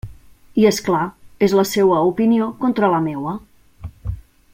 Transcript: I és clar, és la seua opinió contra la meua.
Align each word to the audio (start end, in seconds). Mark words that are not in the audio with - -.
I 0.61 0.63
és 0.69 0.79
clar, 0.85 1.01
és 1.47 1.53
la 1.59 1.65
seua 1.73 1.99
opinió 2.13 2.47
contra 2.65 2.91
la 2.95 3.03
meua. 3.11 3.35